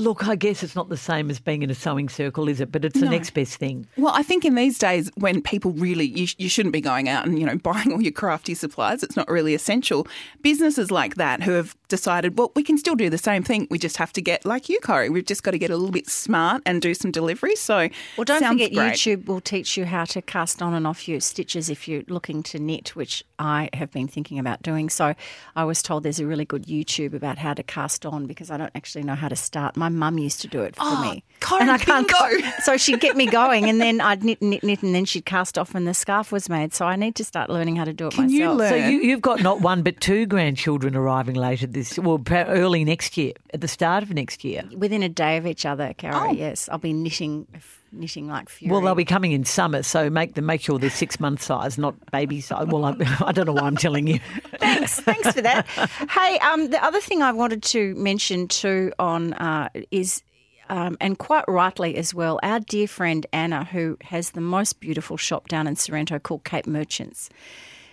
look, 0.00 0.26
I 0.26 0.34
guess 0.34 0.62
it's 0.62 0.74
not 0.74 0.88
the 0.88 0.96
same 0.96 1.30
as 1.30 1.38
being 1.38 1.62
in 1.62 1.70
a 1.70 1.74
sewing 1.74 2.08
circle, 2.08 2.48
is 2.48 2.60
it? 2.60 2.72
But 2.72 2.84
it's 2.84 2.98
the 2.98 3.08
next 3.08 3.30
best 3.30 3.56
thing. 3.56 3.86
Well, 3.96 4.12
I 4.14 4.22
think 4.22 4.44
in 4.44 4.54
these 4.54 4.78
days 4.78 5.10
when 5.16 5.42
people 5.42 5.72
really, 5.72 6.06
you, 6.06 6.26
you 6.38 6.48
shouldn't 6.48 6.72
be 6.72 6.80
going 6.80 7.08
out 7.08 7.26
and, 7.26 7.38
you 7.38 7.46
know, 7.46 7.56
buying 7.62 7.92
all 7.92 8.02
your 8.02 8.12
crafty 8.12 8.54
supplies. 8.54 9.02
It's 9.02 9.16
not 9.16 9.28
really 9.28 9.54
essential. 9.54 10.06
Businesses 10.42 10.90
like 10.90 11.16
that 11.16 11.42
who 11.42 11.52
have 11.52 11.76
decided, 11.88 12.38
well, 12.38 12.50
we 12.56 12.62
can 12.62 12.78
still 12.78 12.94
do 12.94 13.10
the 13.10 13.18
same 13.18 13.42
thing. 13.42 13.68
We 13.70 13.78
just 13.78 13.98
have 13.98 14.12
to 14.14 14.22
get, 14.22 14.46
like 14.46 14.68
you, 14.68 14.80
Corrie, 14.80 15.10
we've 15.10 15.26
just 15.26 15.42
got 15.42 15.50
to 15.50 15.58
get 15.58 15.70
a 15.70 15.76
little 15.76 15.92
bit 15.92 16.08
smart 16.08 16.62
and 16.64 16.80
do 16.80 16.94
some 16.94 17.10
delivery. 17.10 17.54
So, 17.56 17.88
Well, 18.16 18.24
don't 18.24 18.42
forget, 18.42 18.72
great. 18.72 18.94
YouTube 18.94 19.26
will 19.26 19.40
teach 19.40 19.76
you 19.76 19.84
how 19.84 20.04
to 20.06 20.22
cast 20.22 20.62
on 20.62 20.72
and 20.72 20.86
off 20.86 21.06
your 21.06 21.20
stitches 21.20 21.68
if 21.68 21.86
you're 21.86 22.04
looking 22.08 22.42
to 22.44 22.58
knit, 22.58 22.96
which 22.96 23.22
I 23.38 23.68
have 23.74 23.90
been 23.90 24.08
thinking 24.08 24.38
about 24.38 24.62
doing. 24.62 24.88
So 24.88 25.14
I 25.54 25.64
was 25.64 25.82
told 25.82 26.04
there's 26.04 26.20
a 26.20 26.26
really 26.26 26.46
good 26.46 26.64
YouTube 26.64 27.12
about 27.12 27.38
how 27.38 27.52
to 27.52 27.62
cast 27.62 28.06
on 28.06 28.26
because 28.26 28.50
I 28.50 28.56
don't 28.56 28.72
actually 28.74 29.02
know 29.02 29.14
how 29.14 29.28
to 29.28 29.36
start. 29.36 29.76
My 29.76 29.89
mum 29.90 30.18
used 30.18 30.40
to 30.42 30.48
do 30.48 30.62
it 30.62 30.76
for 30.76 30.82
oh, 30.84 31.02
me. 31.12 31.24
Corrie, 31.40 31.62
and 31.62 31.70
I 31.70 31.78
can't 31.78 32.08
go. 32.20 32.38
So 32.62 32.76
she'd 32.76 33.00
get 33.00 33.16
me 33.16 33.26
going 33.26 33.68
and 33.68 33.80
then 33.80 34.00
I'd 34.00 34.22
knit, 34.22 34.40
knit, 34.42 34.62
knit, 34.62 34.82
and 34.82 34.94
then 34.94 35.04
she'd 35.04 35.24
cast 35.24 35.58
off 35.58 35.74
and 35.74 35.86
the 35.86 35.94
scarf 35.94 36.32
was 36.32 36.48
made. 36.48 36.74
So 36.74 36.86
I 36.86 36.96
need 36.96 37.14
to 37.16 37.24
start 37.24 37.48
learning 37.50 37.76
how 37.76 37.84
to 37.84 37.92
do 37.92 38.08
it 38.08 38.12
Can 38.14 38.28
you 38.30 38.40
myself. 38.40 38.58
learn? 38.58 38.68
So 38.70 38.76
you, 38.76 38.98
you've 39.00 39.22
got 39.22 39.42
not 39.42 39.60
one 39.60 39.82
but 39.82 40.00
two 40.00 40.26
grandchildren 40.26 40.94
arriving 40.94 41.34
later 41.36 41.66
this, 41.66 41.98
well, 41.98 42.22
early 42.30 42.84
next 42.84 43.16
year, 43.16 43.32
at 43.54 43.60
the 43.60 43.68
start 43.68 44.02
of 44.02 44.10
next 44.12 44.44
year. 44.44 44.62
Within 44.76 45.02
a 45.02 45.08
day 45.08 45.36
of 45.36 45.46
each 45.46 45.64
other, 45.64 45.94
Cara, 45.94 46.28
Oh. 46.28 46.32
yes. 46.32 46.68
I'll 46.70 46.78
be 46.78 46.92
knitting 46.92 47.46
knitting 47.92 48.28
like 48.28 48.48
fury. 48.48 48.72
Well, 48.72 48.80
they'll 48.80 48.94
be 48.94 49.04
coming 49.04 49.32
in 49.32 49.44
summer, 49.44 49.82
so 49.82 50.10
make 50.10 50.34
them 50.34 50.46
make 50.46 50.60
sure 50.60 50.78
they're 50.78 50.90
six 50.90 51.20
month 51.20 51.42
size, 51.42 51.78
not 51.78 51.94
baby 52.10 52.40
size. 52.40 52.66
Well, 52.66 52.84
I, 52.84 52.96
I 53.26 53.32
don't 53.32 53.46
know 53.46 53.52
why 53.52 53.62
I'm 53.62 53.76
telling 53.76 54.06
you. 54.06 54.20
Thanks, 54.58 55.00
thanks 55.00 55.32
for 55.32 55.42
that. 55.42 55.66
Hey, 55.68 56.38
um, 56.38 56.70
the 56.70 56.82
other 56.82 57.00
thing 57.00 57.22
I 57.22 57.32
wanted 57.32 57.62
to 57.64 57.94
mention 57.96 58.48
too 58.48 58.92
on 58.98 59.32
uh, 59.34 59.68
is, 59.90 60.22
um, 60.68 60.96
and 61.00 61.18
quite 61.18 61.44
rightly 61.48 61.96
as 61.96 62.14
well, 62.14 62.38
our 62.42 62.60
dear 62.60 62.88
friend 62.88 63.26
Anna, 63.32 63.64
who 63.64 63.96
has 64.02 64.30
the 64.30 64.40
most 64.40 64.80
beautiful 64.80 65.16
shop 65.16 65.48
down 65.48 65.66
in 65.66 65.76
Sorrento 65.76 66.18
called 66.18 66.44
Cape 66.44 66.66
Merchants. 66.66 67.30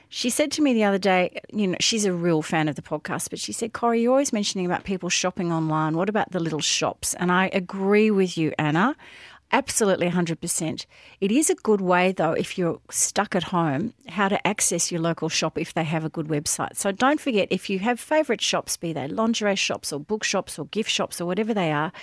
She 0.09 0.29
said 0.29 0.51
to 0.53 0.61
me 0.61 0.73
the 0.73 0.85
other 0.85 0.97
day, 0.97 1.37
you 1.51 1.67
know, 1.67 1.77
she's 1.81 2.05
a 2.05 2.13
real 2.13 2.41
fan 2.41 2.69
of 2.69 2.75
the 2.75 2.81
podcast, 2.81 3.29
but 3.29 3.39
she 3.39 3.51
said, 3.51 3.73
Corrie, 3.73 4.01
you're 4.01 4.11
always 4.11 4.31
mentioning 4.31 4.65
about 4.65 4.85
people 4.85 5.09
shopping 5.09 5.51
online. 5.51 5.97
What 5.97 6.07
about 6.07 6.31
the 6.31 6.39
little 6.39 6.61
shops? 6.61 7.13
And 7.15 7.29
I 7.29 7.49
agree 7.51 8.09
with 8.09 8.37
you, 8.37 8.53
Anna. 8.57 8.95
Absolutely 9.49 10.09
100%. 10.09 10.85
It 11.21 11.31
is 11.31 11.49
a 11.49 11.55
good 11.55 11.79
way, 11.79 12.11
though, 12.11 12.33
if 12.33 12.57
you're 12.57 12.81
stuck 12.91 13.33
at 13.33 13.43
home, 13.43 13.93
how 14.09 14.27
to 14.27 14.45
access 14.45 14.91
your 14.91 14.99
local 14.99 15.29
shop 15.29 15.57
if 15.57 15.73
they 15.73 15.85
have 15.85 16.03
a 16.03 16.09
good 16.09 16.27
website. 16.27 16.75
So 16.75 16.91
don't 16.91 17.21
forget, 17.21 17.47
if 17.49 17.69
you 17.69 17.79
have 17.79 17.97
favourite 17.97 18.41
shops, 18.41 18.75
be 18.75 18.91
they 18.91 19.07
lingerie 19.07 19.55
shops 19.55 19.93
or 19.93 20.01
bookshops 20.01 20.59
or 20.59 20.65
gift 20.65 20.89
shops 20.89 21.21
or 21.21 21.25
whatever 21.25 21.53
they 21.53 21.71
are, 21.71 21.93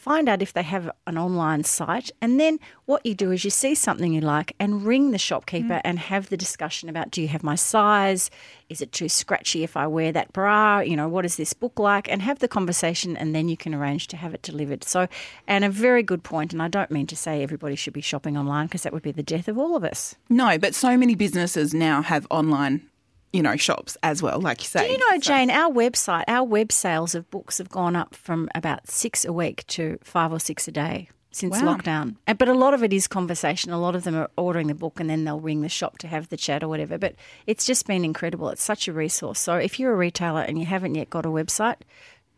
find 0.00 0.30
out 0.30 0.40
if 0.40 0.54
they 0.54 0.62
have 0.62 0.90
an 1.06 1.18
online 1.18 1.62
site. 1.62 2.10
And 2.22 2.40
then 2.40 2.58
what 2.86 3.04
you 3.04 3.14
do 3.14 3.32
is 3.32 3.44
you 3.44 3.50
see 3.50 3.74
something 3.74 4.14
you 4.14 4.22
like 4.22 4.56
and 4.58 4.86
ring 4.86 5.10
the 5.10 5.18
shopkeeper 5.18 5.74
mm. 5.74 5.80
and 5.84 5.98
have 5.98 6.30
the 6.30 6.38
discussion 6.38 6.88
about 6.88 7.10
do 7.10 7.20
you 7.20 7.28
have 7.28 7.42
my 7.42 7.54
size? 7.54 8.30
Is 8.70 8.80
it 8.80 8.92
too 8.92 9.10
scratchy 9.10 9.62
if 9.62 9.76
I 9.76 9.86
wear 9.86 10.10
that 10.12 10.32
bra? 10.32 10.80
You 10.80 10.96
know, 10.96 11.08
what 11.08 11.26
is 11.26 11.36
this 11.36 11.52
book 11.52 11.78
like? 11.78 12.10
And 12.10 12.22
have 12.22 12.38
the 12.38 12.48
conversation 12.48 13.14
and 13.14 13.34
then 13.34 13.50
you 13.50 13.58
can 13.58 13.74
arrange 13.74 14.06
to 14.08 14.16
have 14.16 14.32
it 14.32 14.40
delivered. 14.40 14.84
So, 14.84 15.06
and 15.46 15.64
a 15.64 15.68
very 15.68 16.02
good 16.02 16.22
point, 16.22 16.54
and 16.54 16.62
I 16.62 16.68
don't 16.68 16.90
mean 16.90 17.06
to 17.08 17.16
say 17.16 17.42
everybody 17.42 17.76
should 17.76 17.92
be 17.92 18.00
shopping 18.00 18.38
online 18.38 18.66
because 18.66 18.82
that 18.84 18.94
would 18.94 19.02
be 19.02 19.12
the 19.12 19.22
death 19.22 19.48
of 19.48 19.58
all 19.58 19.76
of 19.76 19.84
us. 19.84 20.14
No, 20.30 20.56
but 20.56 20.74
so 20.74 20.96
many 20.96 21.14
businesses 21.14 21.74
now 21.74 22.00
have 22.00 22.26
online, 22.30 22.88
you 23.32 23.42
know, 23.42 23.56
shops 23.56 23.96
as 24.02 24.22
well, 24.22 24.40
like 24.40 24.60
you 24.60 24.66
say. 24.66 24.86
Do 24.86 24.92
you 24.92 24.98
know, 25.10 25.18
Jane, 25.18 25.50
our 25.50 25.70
website, 25.70 26.24
our 26.28 26.44
web 26.44 26.72
sales 26.72 27.14
of 27.14 27.30
books 27.30 27.58
have 27.58 27.68
gone 27.68 27.94
up 27.96 28.14
from 28.14 28.48
about 28.54 28.88
six 28.88 29.24
a 29.24 29.32
week 29.32 29.66
to 29.68 29.98
five 30.02 30.32
or 30.32 30.40
six 30.40 30.66
a 30.68 30.72
day 30.72 31.08
since 31.32 31.62
Wow. 31.62 31.76
lockdown. 31.76 32.16
But 32.36 32.48
a 32.48 32.54
lot 32.54 32.74
of 32.74 32.82
it 32.82 32.92
is 32.92 33.06
conversation. 33.06 33.70
A 33.72 33.78
lot 33.80 33.94
of 33.94 34.02
them 34.02 34.16
are 34.16 34.28
ordering 34.36 34.66
the 34.66 34.74
book 34.74 34.98
and 34.98 35.08
then 35.08 35.22
they'll 35.24 35.38
ring 35.38 35.60
the 35.60 35.68
shop 35.68 35.98
to 35.98 36.08
have 36.08 36.28
the 36.28 36.36
chat 36.36 36.64
or 36.64 36.68
whatever. 36.68 36.98
But 36.98 37.14
it's 37.46 37.64
just 37.64 37.86
been 37.86 38.04
incredible. 38.04 38.48
It's 38.48 38.64
such 38.64 38.88
a 38.88 38.92
resource. 38.92 39.38
So 39.38 39.54
if 39.54 39.78
you're 39.78 39.92
a 39.92 39.96
retailer 39.96 40.40
and 40.42 40.58
you 40.58 40.66
haven't 40.66 40.96
yet 40.96 41.08
got 41.08 41.24
a 41.24 41.28
website, 41.28 41.76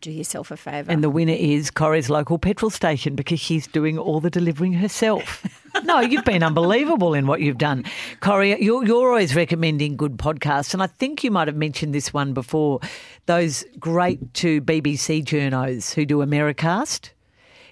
do 0.02 0.10
yourself 0.10 0.50
a 0.50 0.56
favour. 0.56 0.90
And 0.90 1.02
the 1.02 1.08
winner 1.08 1.32
is 1.32 1.70
Corrie's 1.70 2.10
local 2.10 2.38
petrol 2.38 2.70
station 2.70 3.14
because 3.14 3.40
she's 3.40 3.66
doing 3.66 3.98
all 3.98 4.20
the 4.20 4.28
delivering 4.28 4.74
herself. 4.74 5.46
no, 5.84 6.00
you've 6.00 6.24
been 6.24 6.42
unbelievable 6.42 7.14
in 7.14 7.26
what 7.26 7.40
you've 7.40 7.58
done. 7.58 7.84
Corrie, 8.20 8.62
you're, 8.62 8.84
you're 8.84 9.08
always 9.08 9.34
recommending 9.34 9.96
good 9.96 10.18
podcasts. 10.18 10.74
And 10.74 10.82
I 10.82 10.88
think 10.88 11.24
you 11.24 11.30
might 11.30 11.48
have 11.48 11.56
mentioned 11.56 11.94
this 11.94 12.12
one 12.12 12.34
before 12.34 12.80
those 13.26 13.64
great 13.78 14.34
two 14.34 14.60
BBC 14.60 15.24
journos 15.24 15.94
who 15.94 16.04
do 16.04 16.18
Americast. 16.18 17.10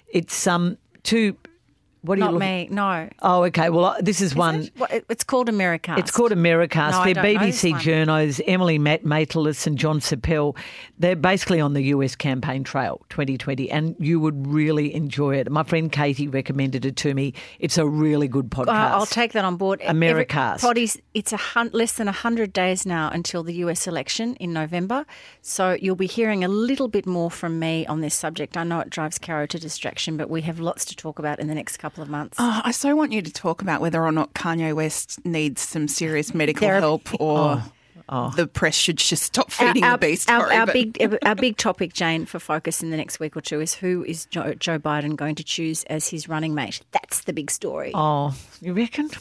It's 0.07 0.47
um 0.47 0.77
two 1.03 1.35
what 2.03 2.17
are 2.17 2.21
Not 2.21 2.27
you 2.31 2.33
looking- 2.39 2.49
me, 2.49 2.67
no. 2.71 3.09
Oh, 3.21 3.43
okay. 3.45 3.69
Well, 3.69 3.95
this 3.99 4.21
is, 4.21 4.33
one. 4.35 4.61
It? 4.63 4.71
It- 4.89 5.05
it's 5.09 5.23
called 5.23 5.49
Americast. 5.49 5.99
It's 5.99 6.09
called 6.11 6.31
Americast. 6.31 6.91
No, 6.91 6.99
I 6.99 7.13
They're 7.13 7.23
don't 7.23 7.33
know 7.35 7.45
this 7.45 7.61
BBC 7.63 7.73
journos, 7.75 8.41
Emily 8.47 8.79
Matt 8.79 9.03
Maitlis 9.03 9.67
and 9.67 9.77
Jon 9.77 9.99
Sopel. 9.99 10.55
They're 10.97 11.15
basically 11.15 11.59
on 11.61 11.73
the 11.73 11.83
US 11.95 12.15
campaign 12.15 12.63
trail 12.63 13.01
2020, 13.09 13.69
and 13.69 13.95
you 13.99 14.19
would 14.19 14.47
really 14.47 14.93
enjoy 14.95 15.35
it. 15.37 15.51
My 15.51 15.63
friend 15.63 15.91
Katie 15.91 16.27
recommended 16.27 16.85
it 16.85 16.95
to 16.97 17.13
me. 17.13 17.33
It's 17.59 17.77
a 17.77 17.85
really 17.85 18.27
good 18.27 18.49
podcast. 18.49 18.69
Uh, 18.69 18.95
I'll 18.97 19.05
take 19.05 19.33
that 19.33 19.45
on 19.45 19.57
board. 19.57 19.81
Every- 19.81 20.01
Americast. 20.25 20.59
Poddies, 20.61 20.99
it's 21.13 21.31
a 21.33 21.37
hun- 21.37 21.69
less 21.73 21.93
than 21.93 22.07
100 22.07 22.51
days 22.53 22.85
now 22.85 23.09
until 23.11 23.43
the 23.43 23.53
US 23.55 23.85
election 23.85 24.35
in 24.37 24.53
November. 24.53 25.05
So 25.41 25.77
you'll 25.79 25.95
be 25.95 26.07
hearing 26.07 26.43
a 26.43 26.47
little 26.47 26.87
bit 26.87 27.05
more 27.05 27.29
from 27.29 27.59
me 27.59 27.85
on 27.85 28.01
this 28.01 28.15
subject. 28.15 28.57
I 28.57 28.63
know 28.63 28.79
it 28.79 28.89
drives 28.89 29.19
Caro 29.19 29.45
to 29.45 29.59
distraction, 29.59 30.17
but 30.17 30.29
we 30.29 30.41
have 30.41 30.59
lots 30.59 30.83
to 30.85 30.95
talk 30.95 31.19
about 31.19 31.39
in 31.39 31.47
the 31.47 31.53
next 31.55 31.77
couple 31.77 31.90
of 31.97 32.09
months. 32.09 32.37
Oh, 32.39 32.61
I 32.63 32.71
so 32.71 32.95
want 32.95 33.11
you 33.11 33.21
to 33.21 33.31
talk 33.31 33.61
about 33.61 33.81
whether 33.81 34.03
or 34.03 34.11
not 34.11 34.33
Kanye 34.33 34.73
West 34.73 35.23
needs 35.25 35.61
some 35.61 35.87
serious 35.87 36.33
medical 36.33 36.67
Therapy. 36.67 36.81
help 36.81 37.21
or 37.21 37.39
oh. 37.39 37.63
The 38.09 38.47
press 38.47 38.75
should 38.75 38.97
just 38.97 39.23
stop 39.23 39.51
feeding 39.51 39.83
our, 39.83 39.97
the 39.97 40.07
beast. 40.07 40.29
our, 40.29 40.43
Corrie, 40.43 40.55
our 40.55 40.65
but- 40.65 40.73
big, 40.73 41.17
our 41.23 41.35
big 41.35 41.57
topic, 41.57 41.93
Jane, 41.93 42.25
for 42.25 42.39
focus 42.39 42.81
in 42.81 42.89
the 42.89 42.97
next 42.97 43.19
week 43.19 43.35
or 43.35 43.41
two 43.41 43.61
is 43.61 43.73
who 43.75 44.03
is 44.05 44.25
Joe, 44.25 44.53
Joe 44.53 44.79
Biden 44.79 45.15
going 45.15 45.35
to 45.35 45.43
choose 45.43 45.83
as 45.85 46.07
his 46.09 46.27
running 46.27 46.53
mate? 46.55 46.81
That's 46.91 47.21
the 47.21 47.33
big 47.33 47.51
story. 47.51 47.91
Oh, 47.93 48.35
you 48.61 48.73
reckon? 48.73 49.09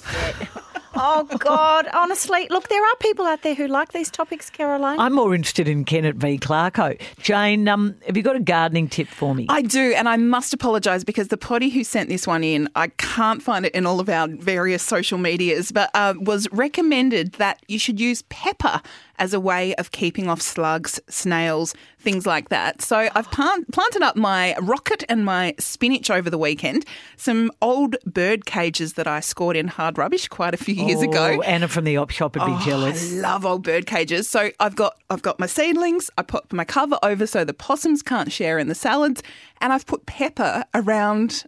Oh 0.94 1.24
God! 1.38 1.86
Honestly, 1.94 2.48
look, 2.50 2.68
there 2.68 2.82
are 2.82 2.96
people 2.96 3.24
out 3.24 3.42
there 3.42 3.54
who 3.54 3.68
like 3.68 3.92
these 3.92 4.10
topics, 4.10 4.50
Caroline. 4.50 4.98
I'm 4.98 5.12
more 5.12 5.34
interested 5.34 5.68
in 5.68 5.84
Kenneth 5.84 6.16
v. 6.16 6.36
Clarko. 6.36 7.00
Jane, 7.22 7.68
um, 7.68 7.94
have 8.06 8.16
you 8.16 8.22
got 8.24 8.34
a 8.34 8.40
gardening 8.40 8.88
tip 8.88 9.06
for 9.06 9.34
me? 9.34 9.46
I 9.48 9.62
do, 9.62 9.94
and 9.96 10.08
I 10.08 10.16
must 10.16 10.52
apologise 10.52 11.04
because 11.04 11.28
the 11.28 11.36
potty 11.36 11.70
who 11.70 11.84
sent 11.84 12.08
this 12.08 12.26
one 12.26 12.42
in, 12.42 12.68
I 12.74 12.88
can't 12.88 13.40
find 13.40 13.64
it 13.66 13.74
in 13.74 13.86
all 13.86 14.00
of 14.00 14.08
our 14.08 14.26
various 14.28 14.82
social 14.82 15.16
medias, 15.16 15.70
but 15.70 15.90
uh, 15.94 16.14
was 16.18 16.48
recommended 16.50 17.32
that 17.34 17.62
you 17.68 17.78
should 17.78 18.00
use 18.00 18.22
pepper 18.28 18.69
as 19.18 19.34
a 19.34 19.40
way 19.40 19.74
of 19.74 19.90
keeping 19.90 20.28
off 20.28 20.40
slugs, 20.40 20.98
snails, 21.08 21.74
things 21.98 22.26
like 22.26 22.48
that. 22.48 22.80
So 22.80 23.08
I've 23.14 23.30
plant, 23.30 23.70
planted 23.72 24.02
up 24.02 24.16
my 24.16 24.56
rocket 24.60 25.04
and 25.08 25.24
my 25.24 25.54
spinach 25.58 26.10
over 26.10 26.30
the 26.30 26.38
weekend, 26.38 26.84
some 27.16 27.50
old 27.60 27.96
bird 28.06 28.46
cages 28.46 28.94
that 28.94 29.06
I 29.06 29.20
scored 29.20 29.56
in 29.56 29.68
hard 29.68 29.98
rubbish 29.98 30.28
quite 30.28 30.54
a 30.54 30.56
few 30.56 30.74
years 30.74 31.02
ago. 31.02 31.36
Oh, 31.38 31.42
Anna 31.42 31.68
from 31.68 31.84
the 31.84 31.96
op 31.98 32.10
shop 32.10 32.36
would 32.36 32.46
be 32.46 32.52
Oh, 32.52 32.62
jealous. 32.64 33.12
I 33.12 33.16
love 33.20 33.44
old 33.44 33.62
bird 33.62 33.86
cages. 33.86 34.28
So 34.28 34.50
I've 34.58 34.76
got 34.76 34.96
I've 35.10 35.22
got 35.22 35.38
my 35.38 35.46
seedlings. 35.46 36.08
I 36.16 36.22
put 36.22 36.52
my 36.52 36.64
cover 36.64 36.98
over 37.02 37.26
so 37.26 37.44
the 37.44 37.54
possums 37.54 38.02
can't 38.02 38.32
share 38.32 38.58
in 38.58 38.68
the 38.68 38.74
salads, 38.74 39.22
and 39.60 39.72
I've 39.72 39.86
put 39.86 40.06
pepper 40.06 40.64
around 40.74 41.44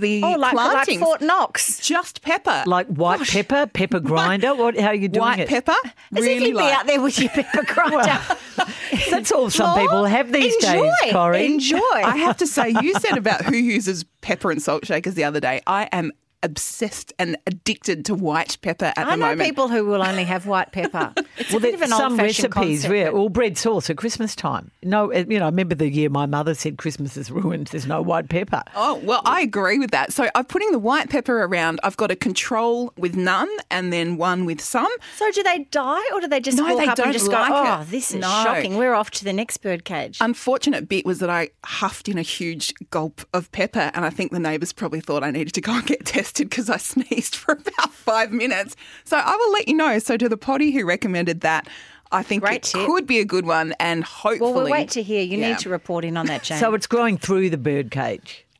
the 0.00 0.22
oh, 0.22 0.32
like, 0.32 0.54
like. 0.54 0.98
Fort 0.98 1.20
Knox. 1.20 1.78
Just 1.80 2.22
pepper, 2.22 2.64
Like 2.66 2.86
white 2.88 3.26
pepper, 3.26 3.66
pepper 3.66 4.00
grinder. 4.00 4.54
What? 4.54 4.78
How 4.78 4.88
are 4.88 4.94
you 4.94 5.08
doing 5.08 5.22
white 5.22 5.40
it? 5.40 5.48
pepper. 5.48 5.74
As 6.14 6.22
really 6.22 6.34
if 6.34 6.42
you'd 6.42 6.54
like. 6.54 6.68
be 6.68 6.72
out 6.72 6.86
there 6.86 7.00
with 7.00 7.18
your 7.18 7.30
pepper 7.30 7.64
grinder. 7.74 8.20
That's 9.10 9.32
all 9.32 9.50
some 9.50 9.78
people 9.78 10.04
have 10.04 10.32
these 10.32 10.54
enjoy, 10.56 10.90
days, 11.02 11.12
Corrie. 11.12 11.46
Enjoy. 11.46 11.78
I 11.94 12.16
have 12.18 12.36
to 12.38 12.46
say, 12.46 12.74
you 12.80 12.94
said 12.94 13.16
about 13.18 13.44
who 13.44 13.56
uses 13.56 14.04
pepper 14.20 14.50
and 14.50 14.62
salt 14.62 14.86
shakers 14.86 15.14
the 15.14 15.24
other 15.24 15.40
day. 15.40 15.60
I 15.66 15.88
am 15.92 16.12
obsessed 16.46 17.12
and 17.18 17.36
addicted 17.46 18.06
to 18.06 18.14
white 18.14 18.56
pepper 18.62 18.92
at 18.96 19.06
I 19.06 19.10
the 19.10 19.16
know 19.36 19.44
people 19.44 19.68
who 19.68 19.84
will 19.84 20.02
only 20.02 20.24
have 20.24 20.46
white 20.46 20.72
pepper. 20.72 21.12
It's 21.36 21.50
Well, 21.50 21.58
a 21.58 21.60
bit 21.60 21.74
of 21.74 21.80
there's 21.80 21.90
an 21.92 21.96
some 21.98 22.12
old-fashioned 22.12 22.54
recipes, 22.56 22.82
concept, 22.82 22.94
yeah, 22.94 23.10
but- 23.10 23.18
all 23.18 23.28
bread 23.28 23.58
sauce 23.58 23.90
at 23.90 23.96
Christmas 23.98 24.34
time. 24.34 24.70
No, 24.82 25.12
uh, 25.12 25.24
you 25.28 25.38
know, 25.38 25.44
I 25.44 25.48
remember 25.48 25.74
the 25.74 25.90
year 25.90 26.08
my 26.08 26.24
mother 26.26 26.54
said 26.54 26.78
Christmas 26.78 27.16
is 27.18 27.30
ruined. 27.30 27.66
There's 27.66 27.86
no 27.86 28.00
white 28.00 28.28
pepper. 28.30 28.62
Oh, 28.74 28.94
well, 29.04 29.20
I 29.26 29.42
agree 29.42 29.78
with 29.78 29.90
that. 29.90 30.12
So 30.12 30.28
I'm 30.34 30.44
putting 30.46 30.70
the 30.72 30.78
white 30.78 31.10
pepper 31.10 31.42
around. 31.42 31.80
I've 31.84 31.96
got 31.96 32.10
a 32.10 32.16
control 32.16 32.92
with 32.96 33.16
none 33.16 33.48
and 33.70 33.92
then 33.92 34.16
one 34.16 34.44
with 34.46 34.60
some. 34.60 34.86
So 35.16 35.30
do 35.32 35.42
they 35.42 35.64
die 35.70 36.02
or 36.14 36.20
do 36.20 36.28
they 36.28 36.40
just 36.40 36.56
No, 36.56 36.64
walk 36.64 36.78
they 36.78 36.86
up 36.86 36.96
don't 36.96 37.06
and 37.08 37.12
just 37.12 37.28
like 37.28 37.48
go, 37.48 37.54
oh, 37.80 37.84
this 37.90 38.10
is 38.12 38.20
No. 38.20 38.28
shocking. 38.28 38.76
We're 38.76 38.94
off 38.94 39.10
to 39.12 39.24
the 39.24 39.32
next 39.32 39.58
bird 39.58 39.84
cage. 39.84 40.18
Unfortunate 40.20 40.88
bit 40.88 41.04
was 41.04 41.18
that 41.18 41.30
I 41.30 41.50
huffed 41.64 42.08
in 42.08 42.16
a 42.18 42.22
huge 42.22 42.72
gulp 42.90 43.22
of 43.34 43.50
pepper, 43.50 43.90
and 43.94 44.04
I 44.04 44.10
think 44.10 44.30
the 44.30 44.38
neighbours 44.38 44.72
probably 44.72 45.00
thought 45.00 45.24
I 45.24 45.30
needed 45.32 45.54
to 45.54 45.60
go 45.60 45.72
and 45.72 45.84
get 45.86 46.04
tested 46.06 46.35
because 46.44 46.70
I 46.70 46.76
sneezed 46.92 47.34
for 47.36 47.52
about 47.52 47.92
five 47.92 48.32
minutes. 48.32 48.76
So 49.04 49.16
I 49.16 49.34
will 49.36 49.52
let 49.52 49.68
you 49.68 49.74
know. 49.74 49.98
So 49.98 50.16
to 50.16 50.28
the 50.28 50.36
potty 50.36 50.70
who 50.70 50.84
recommended 50.84 51.40
that, 51.42 51.68
I 52.12 52.22
think 52.22 52.44
Great 52.44 52.56
it 52.56 52.62
tip. 52.62 52.86
could 52.86 53.06
be 53.06 53.18
a 53.18 53.24
good 53.24 53.46
one, 53.46 53.74
and 53.80 54.04
hopefully. 54.04 54.40
well, 54.52 54.62
we'll 54.62 54.70
wait 54.72 54.90
to 54.90 55.02
hear. 55.02 55.22
You 55.22 55.38
Yeah. 55.38 55.48
need 55.50 55.58
to 55.60 55.68
report 55.68 56.04
in 56.04 56.16
on 56.16 56.26
that, 56.26 56.42
Jane. 56.44 56.58
So 56.58 56.72
it's 56.74 56.86
growing 56.86 57.18
through 57.18 57.50
the 57.50 57.58
bird 57.58 57.90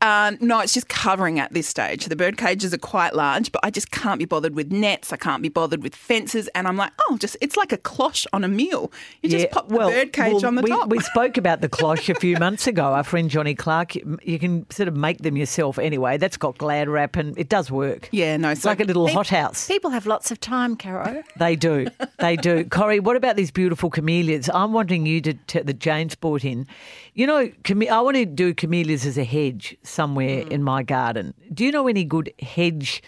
Uh, 0.01 0.33
no, 0.39 0.59
it's 0.59 0.73
just 0.73 0.89
covering 0.89 1.39
at 1.39 1.53
this 1.53 1.67
stage. 1.67 2.05
The 2.05 2.15
bird 2.15 2.37
cages 2.37 2.73
are 2.73 2.77
quite 2.77 3.15
large, 3.15 3.51
but 3.51 3.61
I 3.63 3.69
just 3.69 3.91
can't 3.91 4.19
be 4.19 4.25
bothered 4.25 4.55
with 4.55 4.71
nets. 4.71 5.11
I 5.11 5.17
can't 5.17 5.41
be 5.41 5.49
bothered 5.49 5.83
with 5.83 5.95
fences, 5.95 6.47
and 6.49 6.67
I'm 6.67 6.77
like, 6.77 6.91
oh, 7.09 7.17
just 7.17 7.37
it's 7.41 7.57
like 7.57 7.71
a 7.71 7.77
cloche 7.77 8.25
on 8.33 8.43
a 8.43 8.47
meal. 8.47 8.91
You 9.21 9.29
just 9.29 9.51
pop 9.51 9.69
the 9.69 9.75
well, 9.75 9.89
bird 9.89 10.13
cage 10.13 10.33
well, 10.33 10.45
on 10.47 10.55
the 10.55 10.61
we, 10.61 10.69
top. 10.69 10.89
We 10.89 10.99
spoke 10.99 11.37
about 11.37 11.61
the 11.61 11.69
cloche 11.77 12.09
a 12.09 12.15
few 12.15 12.37
months 12.37 12.67
ago. 12.67 12.83
Our 12.93 13.03
friend 13.03 13.29
Johnny 13.29 13.55
Clark, 13.55 13.95
you 13.95 14.39
can 14.39 14.69
sort 14.69 14.87
of 14.87 14.95
make 14.95 15.19
them 15.19 15.37
yourself 15.37 15.79
anyway. 15.79 16.17
That's 16.17 16.37
got 16.37 16.57
glad 16.57 16.89
wrap 16.89 17.15
and 17.15 17.37
it 17.37 17.49
does 17.49 17.71
work. 17.71 18.09
yeah, 18.11 18.37
no, 18.37 18.51
It's 18.51 18.61
so 18.61 18.69
like 18.69 18.79
a 18.79 18.83
little 18.83 19.07
hothouse. 19.07 19.67
People 19.67 19.91
have 19.91 20.05
lots 20.05 20.31
of 20.31 20.39
time, 20.39 20.75
Caro. 20.75 21.23
They 21.37 21.55
do. 21.55 21.87
They 22.19 22.35
do. 22.35 22.65
Corrie, 22.65 22.99
what 22.99 23.15
about 23.15 23.35
these 23.35 23.51
beautiful 23.51 23.91
camellias? 23.91 24.49
I'm 24.51 24.73
wanting 24.73 25.05
you 25.05 25.21
to, 25.21 25.33
to 25.33 25.63
that 25.63 25.77
Jane's 25.79 26.15
brought 26.15 26.43
in. 26.43 26.65
You 27.13 27.27
know, 27.27 27.51
I 27.69 28.01
want 28.01 28.17
to 28.17 28.25
do 28.25 28.55
camellias 28.55 29.05
as 29.05 29.19
a 29.19 29.23
hedge 29.23 29.77
somewhere 29.87 30.43
Mm. 30.43 30.51
in 30.51 30.63
my 30.63 30.83
garden. 30.83 31.33
Do 31.53 31.63
you 31.65 31.71
know 31.71 31.87
any 31.87 32.03
good 32.03 32.33
hedge 32.39 33.01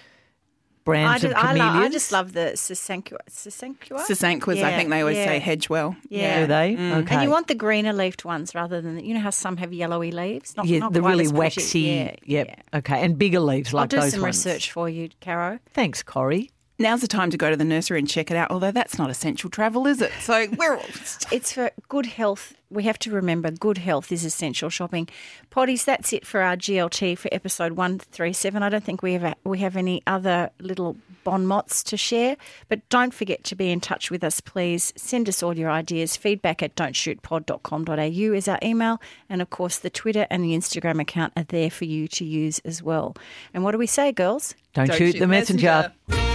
brands 0.86 1.24
I, 1.24 1.28
of 1.28 1.34
just, 1.34 1.46
I, 1.46 1.48
camellias? 1.54 1.86
I 1.86 1.90
just 1.90 2.12
love 2.12 2.34
the 2.34 2.52
Sasanqua. 2.56 3.18
Sasanqua? 3.30 4.00
Sasanquas, 4.08 4.64
I 4.64 4.76
think 4.76 4.90
they 4.90 5.02
always 5.02 5.18
yeah. 5.18 5.26
say 5.26 5.40
hedge 5.40 5.70
well. 5.70 5.96
Yeah. 6.10 6.42
Do 6.42 6.48
they? 6.48 6.74
Okay. 6.74 6.80
Mm. 6.80 7.12
And 7.12 7.24
you 7.24 7.30
want 7.30 7.48
the 7.48 7.56
greener 7.56 7.94
leafed 7.94 8.26
ones 8.26 8.56
rather 8.56 8.82
than, 8.82 8.96
the, 8.96 9.06
you 9.06 9.14
know 9.14 9.20
how 9.20 9.30
some 9.30 9.58
have 9.58 9.72
yellowy 9.74 10.12
leaves? 10.12 10.58
Not, 10.58 10.66
yeah, 10.66 10.80
not 10.80 10.94
the 10.94 11.02
really 11.02 11.28
waxy. 11.28 11.82
Yeah, 11.82 12.16
yep. 12.24 12.48
yeah. 12.48 12.78
Okay. 12.80 13.04
And 13.04 13.18
bigger 13.18 13.40
leaves 13.40 13.74
like 13.74 13.90
those 13.90 13.98
I'll 13.98 14.02
do 14.02 14.06
those 14.06 14.14
some 14.14 14.22
ones. 14.24 14.46
research 14.46 14.72
for 14.72 14.90
you, 14.90 15.10
Caro. 15.22 15.60
Thanks, 15.74 16.02
Corrie. 16.02 16.50
Now's 16.82 17.02
the 17.02 17.10
time 17.10 17.30
to 17.32 17.38
go 17.38 17.50
to 17.50 17.58
the 17.58 17.66
nursery 17.66 18.00
and 18.00 18.08
check 18.08 18.32
it 18.32 18.38
out, 18.38 18.52
although 18.52 18.72
that's 18.72 18.98
not 18.98 19.10
essential 19.10 19.50
travel, 19.50 19.86
is 19.86 20.02
it? 20.02 20.14
So 20.22 20.48
we're 20.58 20.78
all. 20.78 20.86
It's 21.30 21.52
for 21.52 21.72
good 21.90 22.06
health. 22.06 22.54
We 22.70 22.84
have 22.84 22.98
to 23.00 23.12
remember 23.12 23.52
good 23.52 23.80
health 23.80 24.14
is 24.14 24.24
essential 24.24 24.70
shopping. 24.70 25.10
Potties, 25.52 25.84
that's 25.84 26.14
it 26.14 26.26
for 26.26 26.40
our 26.40 26.56
GLT 26.56 27.18
for 27.18 27.28
episode 27.34 27.74
137. 27.74 28.64
I 28.64 28.70
don't 28.70 28.84
think 28.84 29.02
we 29.02 29.14
have, 29.14 29.36
we 29.44 29.60
have 29.60 29.76
any 29.76 30.02
other 30.08 30.52
little 30.62 30.96
bon 31.26 31.46
mots 31.46 31.84
to 31.84 31.98
share, 31.98 32.38
but 32.70 32.88
don't 32.88 33.14
forget 33.14 33.44
to 33.46 33.56
be 33.56 33.72
in 33.72 33.82
touch 33.82 34.10
with 34.10 34.24
us, 34.24 34.40
please. 34.40 34.94
Send 34.96 35.28
us 35.28 35.44
all 35.44 35.58
your 35.58 35.70
ideas. 35.70 36.16
Feedback 36.16 36.64
at 36.64 36.76
don'tshootpod.com.au 36.78 38.34
is 38.34 38.48
our 38.48 38.60
email. 38.64 39.02
And 39.28 39.42
of 39.42 39.50
course, 39.50 39.80
the 39.80 39.90
Twitter 39.90 40.28
and 40.30 40.46
the 40.46 40.56
Instagram 40.56 41.02
account 41.02 41.34
are 41.36 41.44
there 41.44 41.70
for 41.72 41.84
you 41.84 42.08
to 42.08 42.24
use 42.24 42.60
as 42.60 42.82
well. 42.82 43.18
And 43.54 43.66
what 43.66 43.72
do 43.72 43.78
we 43.78 43.88
say, 43.88 44.14
girls? 44.14 44.56
Don't, 44.74 44.88
Don't 44.88 44.98
shoot, 44.98 45.12
shoot 45.14 45.20
the 45.20 45.28
messenger. 45.28 45.92
messenger. 46.08 46.29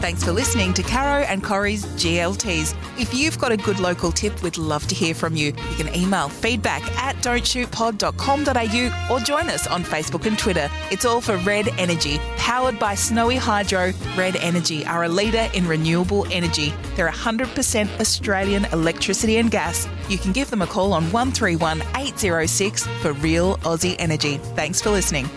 Thanks 0.00 0.24
for 0.24 0.32
listening 0.32 0.72
to 0.74 0.82
Caro 0.82 1.24
and 1.24 1.44
Corrie's 1.44 1.84
GLTs. 1.84 2.74
If 2.98 3.12
you've 3.12 3.38
got 3.38 3.52
a 3.52 3.56
good 3.58 3.78
local 3.80 4.10
tip, 4.10 4.42
we'd 4.42 4.56
love 4.56 4.86
to 4.86 4.94
hear 4.94 5.14
from 5.14 5.36
you. 5.36 5.48
You 5.48 5.76
can 5.76 5.94
email 5.94 6.30
feedback 6.30 6.80
at 6.96 7.16
don'tshootpod.com.au 7.16 9.14
or 9.14 9.20
join 9.20 9.50
us 9.50 9.66
on 9.66 9.84
Facebook 9.84 10.24
and 10.24 10.38
Twitter. 10.38 10.70
It's 10.90 11.04
all 11.04 11.20
for 11.20 11.36
Red 11.36 11.68
Energy, 11.76 12.18
powered 12.38 12.78
by 12.78 12.94
Snowy 12.94 13.36
Hydro. 13.36 13.92
Red 14.16 14.36
Energy 14.36 14.86
are 14.86 15.04
a 15.04 15.08
leader 15.08 15.50
in 15.52 15.68
renewable 15.68 16.26
energy. 16.32 16.72
They're 16.96 17.10
100% 17.10 18.00
Australian 18.00 18.64
electricity 18.66 19.36
and 19.36 19.50
gas. 19.50 19.86
You 20.08 20.16
can 20.16 20.32
give 20.32 20.48
them 20.48 20.62
a 20.62 20.66
call 20.66 20.94
on 20.94 21.12
131 21.12 21.82
806 21.94 22.86
for 23.02 23.12
real 23.12 23.58
Aussie 23.58 23.96
energy. 23.98 24.38
Thanks 24.56 24.80
for 24.80 24.88
listening. 24.88 25.28